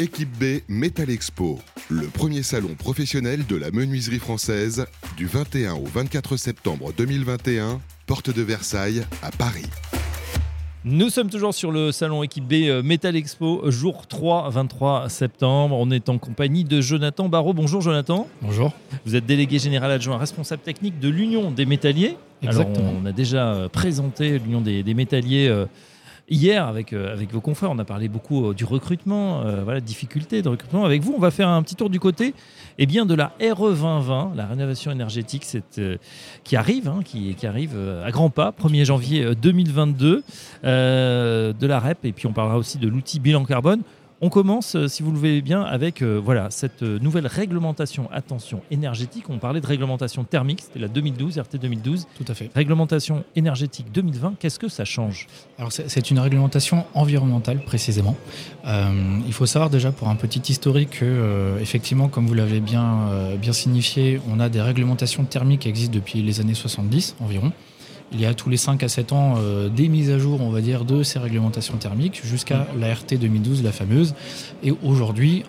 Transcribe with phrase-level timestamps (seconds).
[0.00, 4.86] Équipe B Metal Expo, le premier salon professionnel de la menuiserie française
[5.16, 9.68] du 21 au 24 septembre 2021, porte de Versailles à Paris.
[10.84, 15.76] Nous sommes toujours sur le salon équipe B euh, Metal Expo, jour 3, 23 septembre.
[15.78, 17.52] On est en compagnie de Jonathan Barraud.
[17.52, 18.26] Bonjour Jonathan.
[18.42, 18.72] Bonjour.
[19.06, 22.16] Vous êtes délégué général adjoint responsable technique de l'Union des métalliers.
[22.42, 22.88] Exactement.
[22.88, 25.66] Alors, on a déjà euh, présenté l'Union des, des métalliers euh,
[26.28, 27.70] hier avec, euh, avec vos confrères.
[27.70, 30.84] On a parlé beaucoup euh, du recrutement, euh, voilà, difficultés de recrutement.
[30.84, 32.34] Avec vous, on va faire un petit tour du côté
[32.78, 35.46] eh bien, de la RE 2020, la rénovation énergétique
[36.42, 40.22] qui arrive, hein, qui, qui arrive à grands pas, 1er janvier euh, 2022,
[40.64, 42.04] euh, de la REP.
[42.04, 43.82] Et puis on parlera aussi de l'outil bilan carbone.
[44.20, 48.08] On commence, euh, si vous le voulez bien, avec euh, voilà, cette euh, nouvelle réglementation,
[48.12, 49.28] attention, énergétique.
[49.28, 52.06] On parlait de réglementation thermique, c'était la 2012, RT 2012.
[52.16, 52.50] Tout à fait.
[52.54, 55.26] Réglementation énergétique 2020, qu'est-ce que ça change?
[55.58, 58.16] Alors c'est une réglementation environnementale précisément.
[58.66, 62.60] Euh, il faut savoir déjà pour un petit historique que euh, effectivement, comme vous l'avez
[62.60, 63.08] bien,
[63.40, 67.52] bien signifié, on a des réglementations thermiques qui existent depuis les années 70 environ.
[68.12, 70.50] Il y a tous les 5 à 7 ans euh, des mises à jour, on
[70.50, 74.14] va dire, de ces réglementations thermiques jusqu'à la RT 2012, la fameuse.
[74.62, 75.42] Et aujourd'hui,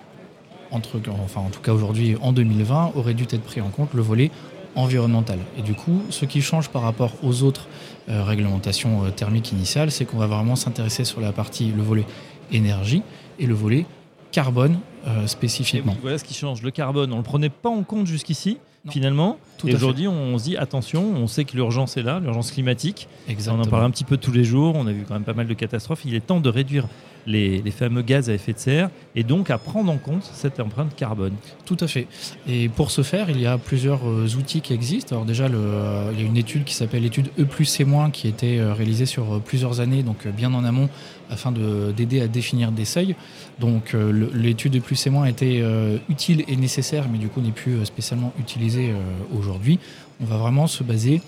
[0.71, 4.01] entre, enfin en tout cas aujourd'hui en 2020, aurait dû être pris en compte le
[4.01, 4.31] volet
[4.75, 5.39] environnemental.
[5.57, 7.67] Et du coup, ce qui change par rapport aux autres
[8.09, 12.05] euh, réglementations euh, thermiques initiales, c'est qu'on va vraiment s'intéresser sur la partie, le volet
[12.51, 13.03] énergie
[13.39, 13.85] et le volet
[14.31, 14.79] carbone
[15.27, 15.93] spécifiquement.
[15.93, 16.61] Et Voilà ce qui change.
[16.61, 18.91] Le carbone, on ne le prenait pas en compte jusqu'ici, Non.
[18.91, 19.37] finalement.
[19.57, 23.07] Tout et aujourd'hui, on se dit attention, on sait que l'urgence est là, l'urgence climatique.
[23.47, 24.75] On en parle un petit peu tous les jours.
[24.75, 26.01] On a vu quand même pas mal de catastrophes.
[26.05, 26.87] Il est temps de réduire
[27.25, 30.95] les, fameux gaz à effet de serre et donc à prendre en compte cette empreinte
[30.95, 31.33] carbone.
[31.65, 32.07] Tout à fait.
[32.47, 35.15] Et pour ce faire, il y a plusieurs euh, outils qui existent.
[35.15, 38.27] Alors déjà, euh, il y a une étude qui s'appelle l'étude E plus C- qui
[38.27, 40.89] a été euh, réalisée sur plusieurs années, donc bien en amont,
[41.29, 43.15] afin de- d'aider à définir des seuils.
[43.59, 43.95] Donc
[44.33, 48.33] l'étude E plus C- était euh, utile et nécessaire, mais du coup n'est plus spécialement
[48.39, 48.93] utilisée
[49.35, 49.79] aujourd'hui.
[50.21, 51.21] On va vraiment se baser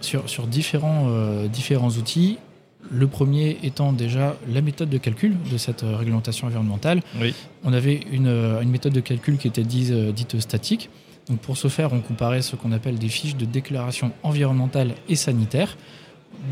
[0.00, 1.08] sur, sur différents,
[1.52, 2.38] différents outils.
[2.90, 7.00] Le premier étant déjà la méthode de calcul de cette euh, réglementation environnementale.
[7.20, 7.34] Oui.
[7.64, 10.90] On avait une, euh, une méthode de calcul qui était dite, euh, dite statique.
[11.28, 15.16] Donc pour ce faire, on comparait ce qu'on appelle des fiches de déclaration environnementale et
[15.16, 15.76] sanitaire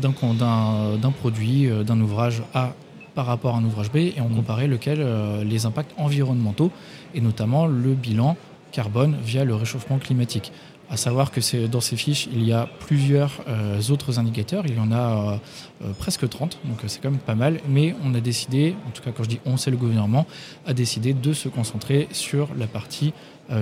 [0.01, 2.73] d'un produit, d'un ouvrage A
[3.13, 4.35] par rapport à un ouvrage B, et on Mhm.
[4.37, 6.71] comparait lequel euh, les impacts environnementaux,
[7.13, 8.35] et notamment le bilan
[8.71, 10.51] carbone via le réchauffement climatique.
[10.89, 14.79] À savoir que dans ces fiches, il y a plusieurs euh, autres indicateurs, il y
[14.79, 15.37] en a euh,
[15.85, 19.01] euh, presque 30, donc c'est quand même pas mal, mais on a décidé, en tout
[19.01, 20.27] cas quand je dis on, c'est le gouvernement,
[20.67, 23.13] a décidé de se concentrer sur la partie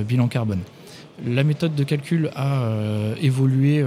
[0.07, 0.61] bilan carbone.
[1.25, 2.65] La méthode de calcul a
[3.21, 3.83] évolué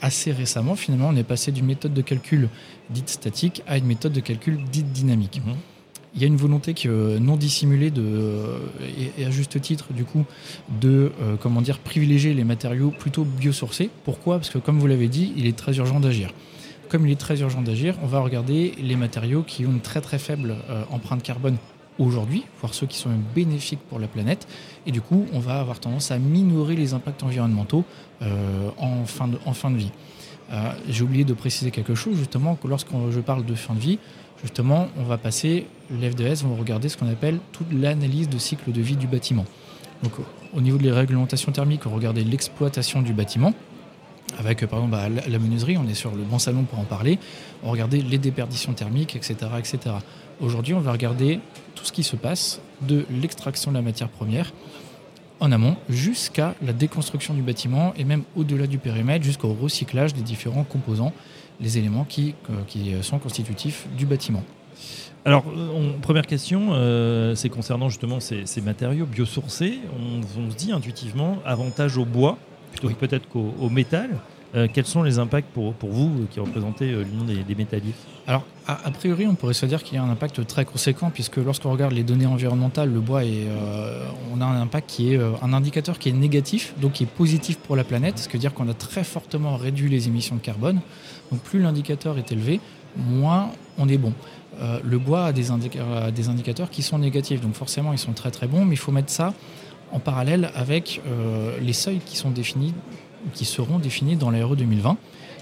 [0.00, 0.74] assez récemment.
[0.74, 2.48] Finalement, on est passé d'une méthode de calcul
[2.90, 5.40] dite statique à une méthode de calcul dite dynamique.
[5.44, 5.54] Mhm.
[6.14, 8.58] Il y a une volonté que, euh, non dissimulée de, euh,
[9.16, 10.24] et, à juste titre du coup
[10.80, 13.88] de euh, comment dire privilégier les matériaux plutôt biosourcés.
[14.04, 14.36] Pourquoi?
[14.36, 16.30] Parce que comme vous l'avez dit, il est très urgent d'agir.
[16.90, 20.02] Comme il est très urgent d'agir, on va regarder les matériaux qui ont une très
[20.02, 20.56] très faible
[20.90, 21.56] empreinte carbone
[21.98, 24.46] aujourd'hui, voire ceux qui sont même bénéfiques pour la planète.
[24.84, 27.86] Et du coup, on va avoir tendance à minorer les impacts environnementaux
[28.20, 29.90] en, fin de, en fin de vie.
[30.86, 33.98] J'ai oublié de préciser quelque chose, justement, que lorsque je parle de fin de vie,
[34.42, 38.80] justement, on va passer, l'FDS vont regarder ce qu'on appelle toute l'analyse de cycle de
[38.80, 39.46] vie du bâtiment.
[40.02, 40.12] Donc,
[40.52, 43.54] au niveau des réglementations thermiques, on va regarder l'exploitation du bâtiment.
[44.38, 46.84] Avec, euh, par exemple, bah, la, menuiserie, on est sur le bon salon pour en
[46.84, 47.18] parler.
[47.62, 49.36] On va regarder les déperditions thermiques, etc.
[49.58, 49.78] etc.
[50.40, 51.40] Aujourd'hui, on va regarder
[51.74, 54.52] tout ce qui se passe de l'extraction de la matière première
[55.40, 60.22] en amont jusqu'à la déconstruction du bâtiment et même au-delà du périmètre jusqu'au recyclage des
[60.22, 61.12] différents composants,
[61.60, 64.42] les éléments qui, euh, qui sont constitutifs du bâtiment.
[65.24, 69.78] Alors, euh, on- première question, euh, c'est concernant justement ces, ces matériaux biosourcés.
[69.98, 72.38] On, on se dit intuitivement avantage au bois
[72.72, 72.94] plutôt Oui.
[72.94, 74.10] que peut-être qu'au au métal.
[74.54, 77.94] Euh, quels sont les impacts pour, vous euh, qui représentez euh, l'Union des, des métalliers
[78.26, 81.36] Alors, a, priori, on pourrait se dire qu'il y a un impact très conséquent, puisque
[81.36, 83.46] lorsqu'on regarde les données environnementales, le bois, est,
[84.32, 87.58] on a un impact qui est un indicateur qui est négatif, donc qui est positif
[87.58, 90.40] pour la planète, ce qui veut dire qu'on a très fortement réduit les émissions de
[90.40, 90.80] carbone.
[91.32, 92.60] Donc, plus l'indicateur est élevé,
[92.96, 94.12] moins on est bon.
[94.60, 98.64] Le bois a des, indicateurs qui sont négatifs, donc forcément, ils sont très très bons,
[98.64, 99.34] mais il faut mettre ça
[99.90, 101.02] en parallèle avec
[101.60, 102.74] les seuils qui sont définis,
[103.34, 104.96] qui seront définis dans l'ARE 2020.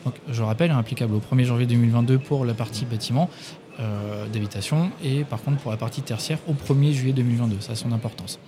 [0.05, 3.29] Donc, je rappelle, applicable au 1er janvier 2022 pour la partie bâtiment
[3.79, 7.61] euh, d'habitation et par contre pour la partie tertiaire au 1er juillet 2022.
[7.61, 8.39] Ça a son importance.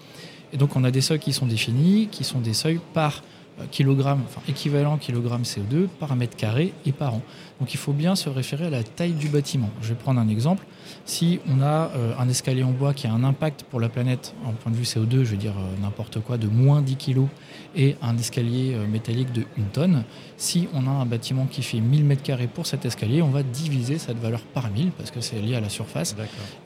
[0.52, 3.22] Et donc on a des seuils qui sont définis, qui sont des seuils par
[3.70, 7.22] kilogramme, enfin équivalent kilogramme CO2 par mètre carré et par an.
[7.60, 9.70] Donc il faut bien se référer à la taille du bâtiment.
[9.80, 10.64] Je vais prendre un exemple.
[11.04, 14.34] Si on a euh, un escalier en bois qui a un impact pour la planète
[14.44, 17.26] en point de vue CO2, je veux dire euh, n'importe quoi, de moins 10 kg
[17.76, 20.04] et un escalier euh, métallique de 1 tonne,
[20.36, 23.98] si on a un bâtiment qui fait 1000 m2 pour cet escalier, on va diviser
[23.98, 26.16] cette valeur par 1000 parce que c'est lié à la surface.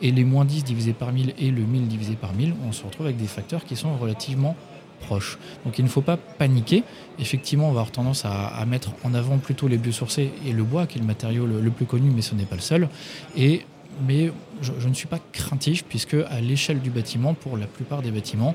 [0.01, 2.85] Et les moins 10 divisé par 1000 et le 1000 divisé par 1000, on se
[2.85, 4.57] retrouve avec des facteurs qui sont relativement
[5.01, 5.39] proches.
[5.65, 6.83] Donc il ne faut pas paniquer.
[7.19, 10.87] Effectivement, on va avoir tendance à, mettre en avant plutôt les biosourcés et le bois,
[10.87, 12.89] qui est le matériau le, plus connu, mais ce n'est pas le seul.
[13.37, 13.65] Et
[14.07, 18.11] mais je, ne suis pas craintif puisque à l'échelle du bâtiment, pour la plupart des
[18.11, 18.55] bâtiments,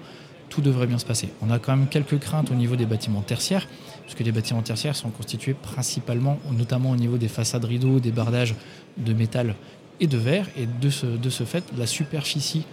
[0.50, 1.30] tout devrait bien se passer.
[1.42, 3.68] On a quand même quelques craintes au niveau des bâtiments tertiaires,
[4.04, 8.56] puisque les bâtiments tertiaires sont constitués principalement, notamment au niveau des façades rideaux, des bardages
[8.98, 9.56] de métal
[10.02, 12.66] et de verre, et de ce, fait, la superficie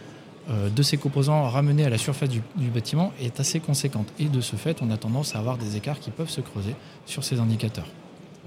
[0.49, 2.43] de ces composants ramenés à la surface du,
[2.73, 4.09] bâtiment est assez conséquente.
[4.19, 6.75] Et de ce fait, on a tendance à avoir des écarts qui peuvent se creuser
[7.06, 7.89] sur ces indicateurs.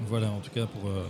[0.08, 0.90] Voilà, en tout cas pour...
[0.90, 1.06] Euh,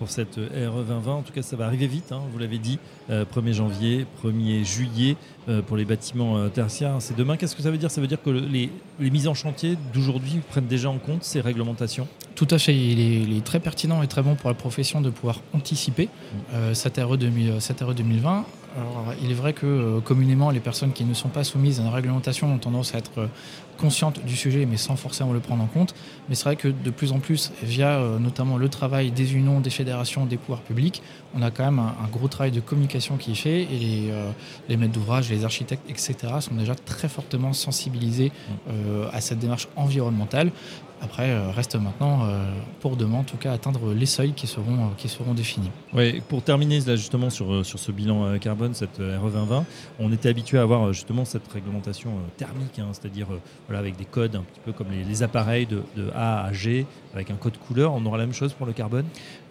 [0.00, 1.14] pour cette RE 2020.
[1.14, 2.78] En tout cas, ça va arriver vite, hein, vous l'avez dit.
[3.10, 5.16] 1er euh, janvier, 1er juillet
[5.50, 6.96] euh, pour les bâtiments euh, tertiaires.
[7.00, 7.36] C'est demain.
[7.36, 7.90] Qu'est-ce que ça veut dire?
[7.90, 12.08] Ça veut dire que les, mises en chantier d'aujourd'hui prennent déjà en compte ces réglementations?
[12.34, 12.74] Tout à fait.
[12.74, 16.72] Il est, très pertinent et très bon pour la profession de pouvoir anticiper mmh.
[16.74, 21.28] cette, RE 2020 alors, il est vrai que euh, communément, les personnes qui ne sont
[21.28, 23.28] pas soumises à une réglementation ont tendance à être
[23.80, 25.94] euh, conscientes du sujet, mais sans forcément le prendre en compte.
[26.28, 29.60] Mais c'est vrai que de plus en plus, via euh, notamment le travail des unions,
[29.60, 31.02] des fédérations, des pouvoirs publics,
[31.34, 34.12] on a quand même un, gros travail de communication qui est fait et les,
[34.68, 38.72] les maîtres d'ouvrage, les architectes, etc., sont déjà très fortement sensibilisés mmh.
[39.12, 40.50] à cette démarche environnementale.
[41.02, 42.44] Après, euh, reste maintenant euh,
[42.80, 45.70] pour demain, en tout cas, atteindre les seuils qui seront, euh, qui seront définis.
[45.94, 49.64] Oui, pour terminer là, justement sur, sur ce bilan carbone, cette RE 2020,
[49.98, 53.28] on était habitué à avoir justement cette réglementation thermique, hein, c'est-à-dire
[53.78, 55.82] avec des codes un petit peu comme les, appareils de,
[56.14, 57.92] A à G, avec un code couleur.
[57.94, 59.06] On aura la même chose pour le carbone?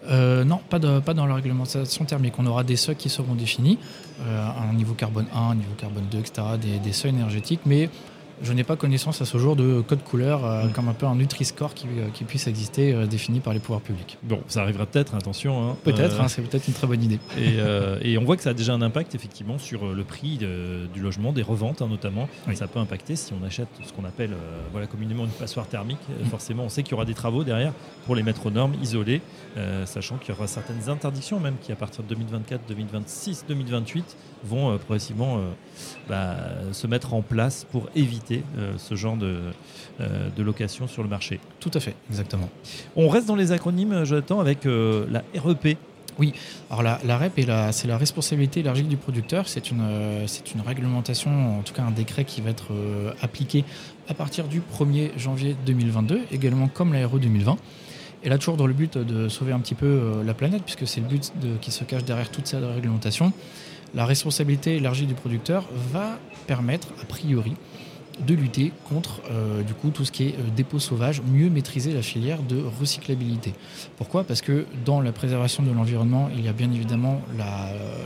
[0.08, 2.34] Non, pas, dans la réglementation thermique.
[2.38, 3.78] On aura des seuils qui seront définis,
[4.20, 7.88] un niveau carbone 1, un niveau carbone 2, etc., des, des seuils énergétiques, mais
[8.42, 10.72] je n'ai pas connaissance à ce jour de code couleur euh, mm.
[10.72, 13.80] comme un peu un Nutri-Score qui, euh, qui, puisse exister euh, défini par les pouvoirs
[13.80, 14.18] publics.
[14.22, 15.70] Bon, ça arrivera peut-être, attention.
[15.70, 15.76] Hein.
[15.84, 17.18] Peut-être, hein, c'est peut-être une très bonne idée.
[18.02, 21.32] Et, on voit que ça a déjà un impact effectivement sur le prix du logement,
[21.32, 22.28] des reventes hein, notamment.
[22.54, 24.34] Ça peut impacter si on achète ce qu'on appelle
[24.72, 25.98] voilà, communément une passoire thermique.
[26.08, 26.26] Mm.
[26.26, 27.72] Forcément, on sait qu'il y aura des travaux derrière
[28.04, 29.22] pour les mettre aux normes, isolés,
[29.86, 34.76] sachant qu'il y aura certaines interdictions même qui à partir de 2024, 2026, 2028 vont
[34.78, 35.40] progressivement
[36.08, 36.36] bah,
[36.72, 38.29] se mettre en place pour éviter
[38.78, 39.40] ce genre de,
[40.00, 41.40] euh, de location sur le marché.
[41.58, 42.48] Tout à fait, exactement.
[42.96, 45.76] On reste dans les acronymes, Jonathan, avec euh, la REP.
[46.18, 46.32] Oui,
[46.70, 47.40] alors la, la REP,
[47.72, 49.46] c'est la responsabilité élargie du producteur.
[49.46, 50.26] C'est une, euh,
[50.66, 52.68] réglementation, en tout cas un décret qui va être
[53.20, 53.64] appliqué
[54.08, 57.56] à partir du 1er janvier 2022, également comme la RE 2020.
[58.22, 61.00] Et là, toujours dans le but de sauver un petit peu la planète, puisque c'est
[61.00, 63.32] le but de, qui se cache derrière toute cette réglementation,
[63.94, 67.54] la responsabilité élargie du producteur va permettre, a priori,
[68.26, 71.92] de lutter contre euh, du coup tout ce qui est euh, dépôt sauvage, mieux maîtriser
[71.92, 73.54] la filière de recyclabilité.
[73.96, 74.24] Pourquoi?
[74.24, 77.20] Parce que dans la préservation de l'environnement, il y a bien évidemment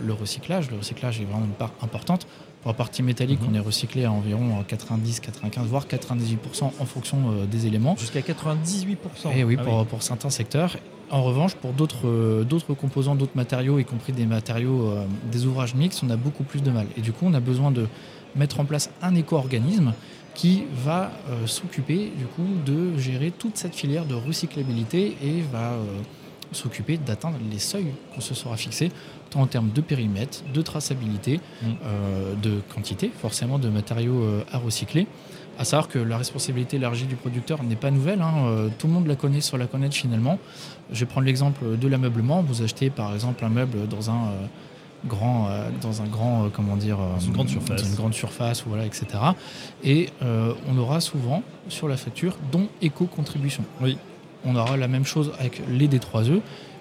[0.03, 0.71] le recyclage.
[0.71, 2.27] Le recyclage est vraiment une part importante.
[2.63, 3.49] Pour la partie métallique, mhm.
[3.51, 7.97] on est recyclé à environ 90, 95, voire 98% en fonction euh, des éléments.
[7.99, 8.97] Jusqu'à 98%
[9.35, 10.77] Et eh oui, ah pour, certains secteurs.
[11.11, 14.95] En revanche, pour d'autres composants, d'autres matériaux, y compris des matériaux,
[15.31, 16.87] des ouvrages mixtes, on a beaucoup plus de mal.
[16.97, 17.87] Et du coup, on a besoin de
[18.37, 19.93] mettre en place un éco-organisme
[20.35, 25.73] qui va euh, s'occuper du coup de gérer toute cette filière de recyclabilité et va
[25.73, 25.85] euh,
[26.53, 28.91] s'occuper d'atteindre les seuils qu'on se sera fixés,
[29.31, 31.67] tant en termes de périmètre, de traçabilité, mm.
[31.85, 35.07] euh, de quantité, forcément de matériaux à recycler.
[35.57, 39.07] À savoir que la responsabilité élargie du producteur n'est pas nouvelle, hein, tout le monde
[39.07, 40.41] la connaît sur la connaître finalement.
[40.91, 42.43] Je vais prendre l'exemple de l'ameublement.
[42.43, 44.33] Vous achetez par exemple un meuble dans un
[45.07, 48.87] grand, euh, dans un grand, euh, comment dire, une grande surface, une grande surface, voilà,
[48.87, 49.07] etc.
[49.83, 53.65] Et euh, on aura souvent sur la facture dont éco-contribution.
[53.81, 53.99] Oui.
[54.45, 56.41] On aura la même chose avec les D3E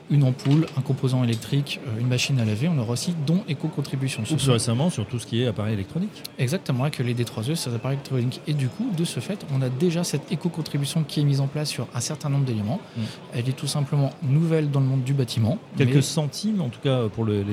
[0.10, 2.67] une ampoule, un composant électrique, euh, une machine à laver.
[2.67, 4.24] On aura aussi dons éco-contribution.
[4.24, 6.24] Ou plus récemment sur tout ce qui est appareil électronique.
[6.38, 8.41] Exactement, avec les D3E, ces appareils électroniques.
[8.48, 11.48] Et du coup, de ce fait, on a déjà cette éco-contribution qui est mise en
[11.48, 12.79] place sur un certain nombre d'éléments.
[12.95, 13.01] Mm.
[13.33, 15.57] Elle est tout simplement nouvelle dans le monde du bâtiment.
[15.77, 17.43] Quelques centimes, en tout cas pour les,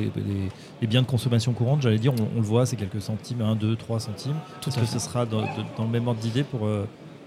[0.82, 4.00] biens de consommation courante, j'allais dire, on, le voit, c'est quelques centimes, 1, 2, 3
[4.00, 4.36] centimes.
[4.60, 6.66] Tout Est-ce que ce sera dans, le même ordre d'idée pour...
[6.66, 6.86] Euh,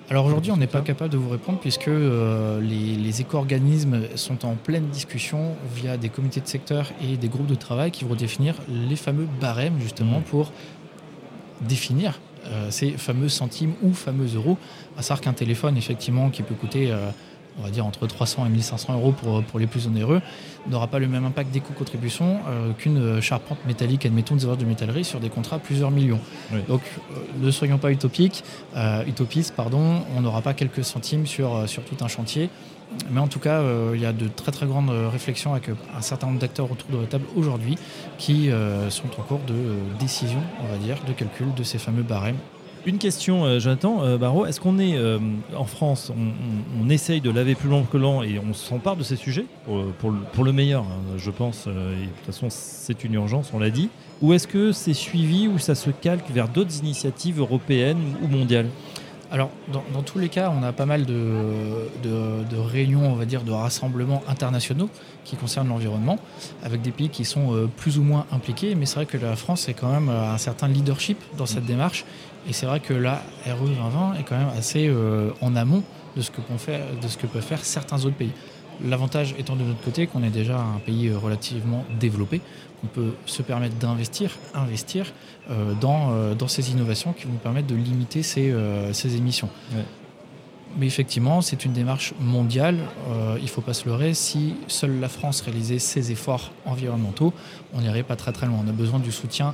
[0.10, 4.55] alors aujourd'hui, on n'est pas capable de vous répondre puisque euh, les, éco-organismes sont en
[4.55, 8.55] pleine discussion via des comités de secteur et des groupes de travail qui vont définir
[8.67, 10.24] les fameux barèmes justement mmh.
[10.24, 10.51] pour
[11.62, 12.19] définir
[12.69, 14.57] ces fameux centimes ou fameux euros.
[14.98, 16.93] À savoir qu'un téléphone, effectivement, qui peut coûter
[17.60, 20.22] on va dire entre 300 et 1500 euros pour, pour les plus onéreux,
[20.67, 24.65] n'aura pas le même impact des coûts-contributions euh, qu'une charpente métallique, admettons des heures de
[24.65, 26.19] métallerie, sur des contrats plusieurs millions.
[26.67, 26.81] Donc
[27.12, 28.43] euh, ne soyons pas utopiques,
[28.75, 32.50] euh, utopistes, pardon, on n'aura pas quelques centimes sur, sur tout un chantier.
[33.10, 33.63] Mais en tout cas,
[33.95, 37.01] il y a de très très grandes réflexions avec un certain nombre d'acteurs autour de
[37.01, 37.75] la table aujourd'hui
[38.19, 38.51] qui
[38.89, 39.55] sont en cours de
[40.00, 42.38] décision, on va dire, de calcul de ces fameux barèmes
[42.86, 44.46] une question, euh, Jonathan euh, Barreau.
[44.46, 45.20] Est-ce qu'on est, euh,
[45.56, 46.12] en France,
[46.82, 50.44] on, essaye de laver plus long que lent et on s'empare de ces sujets pour,
[50.44, 51.66] le, meilleur, hein, je pense.
[51.66, 53.90] et de toute façon, c'est une urgence, on l'a dit.
[54.22, 58.68] Ou est-ce que c'est suivi ou ça se calque vers d'autres initiatives européennes ou mondiales?
[59.34, 63.52] Alors, dans, tous les cas, on a pas mal de, réunions, on va dire, de
[63.52, 64.92] rassemblements internationaux
[65.25, 66.20] qui concernent l'environnement,
[66.63, 68.75] avec des pays qui sont euh, plus ou moins impliqués.
[68.75, 72.06] Mais c'est vrai que la France est quand même un certain leadership dans cette démarche.
[72.48, 75.82] Et c'est vrai que la RE 2020 est quand même assez euh, en amont
[76.16, 76.42] de ce, que
[77.02, 78.34] de ce que peuvent faire certains autres pays.
[78.84, 82.42] L'avantage étant de notre côté qu'on est déjà un pays euh, relativement développé,
[82.82, 85.13] qu'on peut se permettre d'investir, investir
[85.50, 88.53] euh, dans, euh, dans ces innovations qui vont permettre de limiter ces,
[88.92, 89.50] ces émissions.
[90.77, 92.77] Mais effectivement, c'est une démarche mondiale.
[93.38, 94.15] il ne faut pas se leurrer.
[94.15, 97.32] Si seule la France réalisait ses efforts environnementaux,
[97.74, 98.60] on n'irait pas très très loin.
[98.65, 99.53] On a besoin du soutien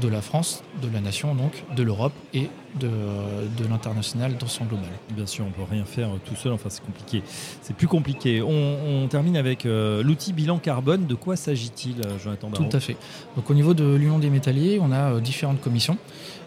[0.00, 2.48] de la France, de la nation, donc de l'Europe et
[2.78, 4.90] de, de l'international dans son global.
[5.14, 7.22] Bien sûr, on ne peut rien faire tout seul, enfin c'est compliqué.
[7.62, 8.42] C'est plus compliqué.
[8.42, 11.06] On, termine avec euh, l'outil bilan carbone.
[11.06, 12.96] De quoi s'agit-il, euh, Jonathan Barraud Tout à fait.
[13.36, 15.96] Donc au niveau de l'Union des métalliers, on a euh, différentes commissions.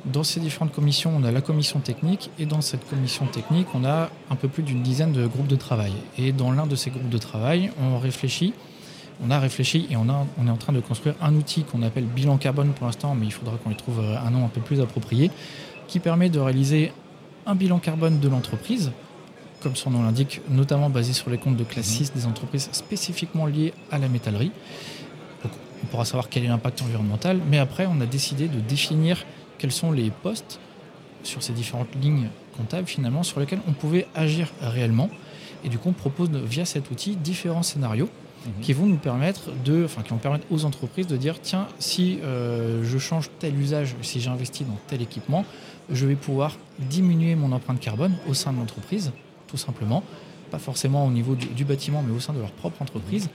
[0.05, 3.85] Dans ces différentes commissions, on a la commission technique et dans cette commission technique, on
[3.85, 5.93] a un peu plus d'une dizaine de groupes de travail.
[6.17, 8.53] Et dans l'un de ces groupes de travail, on réfléchit
[9.21, 12.37] on a réfléchi et on, est en train de construire un outil qu'on appelle bilan
[12.37, 14.79] carbone pour l'instant, mais il faudra qu'on y trouve euh, un nom un peu plus
[14.79, 15.31] approprié,
[15.87, 16.91] qui permet de réaliser
[17.45, 18.91] un bilan carbone de l'entreprise,
[19.61, 23.45] comme son nom l'indique, notamment basé sur les comptes de classe 6 des entreprises spécifiquement
[23.45, 24.51] liées à la métallerie.
[25.43, 29.25] on pourra savoir quel est l'impact environnemental, mais après, on a décidé de définir
[29.57, 30.59] quels sont les postes
[31.23, 35.09] sur ces différentes lignes comptables finalement sur lesquels on pouvait agir réellement.
[35.65, 38.09] Et du coup, on propose via cet outil différents scénarios
[38.45, 38.61] Mhm.
[38.61, 42.19] qui vont nous permettre de, enfin, qui vont permettre aux entreprises de dire tiens, si
[42.23, 45.45] euh, je change tel usage, si j'investis dans tel équipement,
[45.91, 49.11] je vais pouvoir diminuer mon empreinte carbone au sein de l'entreprise,
[49.47, 50.03] tout simplement,
[50.51, 53.29] pas forcément au niveau du, bâtiment, mais au sein de leur propre entreprise, mhm.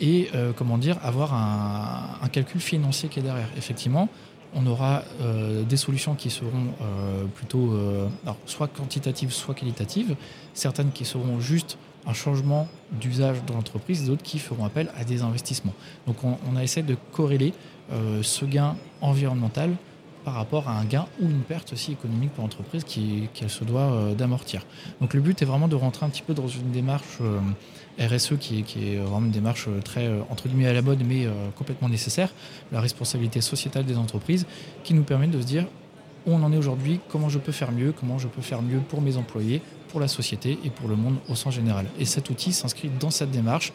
[0.00, 3.48] et euh, comment dire, avoir un, calcul financier qui est derrière.
[3.56, 4.08] Effectivement,
[4.54, 6.68] on aura euh, des solutions qui seront
[7.34, 7.74] plutôt
[8.46, 10.14] soit quantitatives, soit qualitatives,
[10.54, 15.22] certaines qui seront juste un changement d'usage dans l'entreprise, d'autres qui feront appel à des
[15.22, 15.74] investissements.
[16.06, 17.52] Donc on, a essayé de corréler
[17.92, 19.70] euh, ce gain environnemental
[20.24, 23.92] par rapport à un gain ou une perte aussi économique pour l'entreprise qu'elle se doit
[23.92, 24.64] euh, d'amortir.
[25.00, 27.40] Donc le but est vraiment de rentrer un petit peu dans une démarche euh,
[27.98, 31.26] RSE qui est, qui est, vraiment une démarche très entre guillemets à la mode mais
[31.56, 32.30] complètement nécessaire,
[32.72, 34.46] la responsabilité sociétale des entreprises
[34.82, 35.66] qui nous permet de se dire
[36.26, 38.78] où on en est aujourd'hui, comment je peux faire mieux, comment je peux faire mieux
[38.78, 41.86] pour mes employés, pour la société et pour le monde au sens général.
[41.98, 43.72] Et cet outil s'inscrit dans cette démarche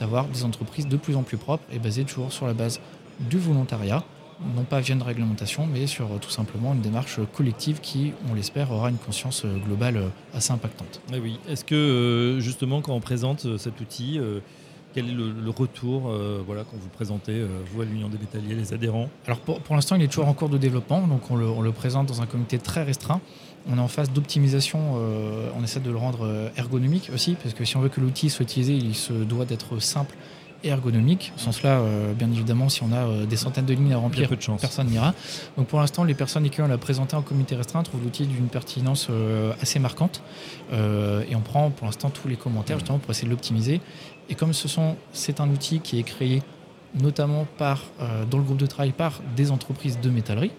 [0.00, 2.80] d'avoir des entreprises de plus en plus propres et basées toujours sur la base
[3.20, 4.04] du volontariat,
[4.56, 8.34] non pas via une réglementation, mais sur euh, tout simplement une démarche collective qui, on
[8.34, 11.00] l'espère, aura une conscience euh, globale euh, assez impactante.
[11.12, 11.38] Eh oui.
[11.48, 14.18] Est-ce que justement, quand on présente cet outil,
[14.92, 16.12] quel est le, retour
[16.46, 19.08] voilà, quand vous présentez, vous, à l'Union des métalliers, les adhérents?
[19.26, 21.62] Alors pour, pour l'instant, il est toujours en cours de développement, donc on le, on
[21.62, 23.20] le présente dans un comité très restreint
[23.70, 27.64] on est en phase d'optimisation, euh, on essaie de le rendre ergonomique aussi, parce que
[27.64, 30.14] si on veut que l'outil soit utilisé, il se doit d'être simple
[30.64, 31.32] et ergonomique.
[31.36, 34.28] Au sens là, euh, bien évidemment, si on a des centaines de lignes à remplir,
[34.60, 35.14] personne n'ira.
[35.56, 38.48] Donc pour l'instant, les personnes qui ont l'a présenté en comité restreint trouvent l'outil d'une
[38.48, 39.08] pertinence
[39.60, 40.22] assez marquante.
[40.72, 43.80] et on prend pour l'instant tous les commentaires justement pour essayer de l'optimiser.
[44.28, 46.42] Et comme ce sont, c'est un outil qui est créé
[46.94, 47.82] notamment par,
[48.30, 50.52] dans le groupe de travail par des entreprises de métallerie,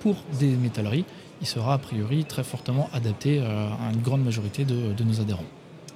[0.00, 1.04] pour des métalleries,
[1.40, 5.44] il sera a priori très fortement adapté euh, à une grande majorité de, nos adhérents.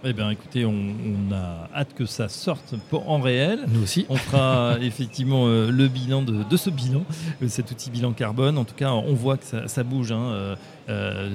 [0.03, 0.95] Eh bien, écoutez, on,
[1.31, 3.67] a hâte que ça sorte en réel.
[3.69, 4.07] Nous aussi.
[4.09, 7.03] On fera effectivement euh, le bilan de, ce bilan,
[7.43, 8.57] euh, cet outil bilan carbone.
[8.57, 10.11] En tout cas, on voit que ça, bouge.
[10.13, 10.57] Hein, euh,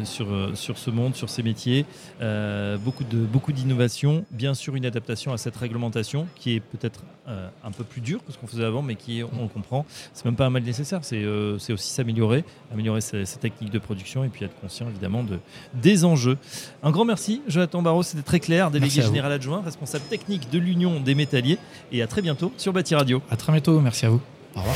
[0.04, 1.86] sur, euh, sur ce monde, sur ces métiers.
[2.22, 7.04] Euh, beaucoup de beaucoup d'innovation, bien sûr une adaptation à cette réglementation qui est peut-être
[7.64, 9.84] un peu plus dure que ce qu'on faisait avant, mais qui, on le comprend,
[10.14, 14.30] c'est même pas un mal nécessaire, c'est aussi s'améliorer, améliorer ses, techniques de production et
[14.30, 15.40] puis être conscient évidemment de,
[15.74, 16.38] des enjeux.
[16.84, 21.00] Un grand merci, Jonathan Barraud, c'était très clair, délégué général adjoint, responsable technique de l'Union
[21.00, 21.58] des métalliers,
[21.92, 23.24] et à très bientôt sur Bâti Radio.
[23.32, 24.22] À très bientôt, merci à vous.
[24.56, 24.76] Au revoir.